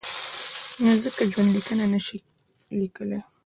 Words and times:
نو 0.81 0.91
ځکه 1.03 1.21
ژوندلیک 1.31 1.67
نشي 1.91 2.17
لیکلای. 2.79 3.19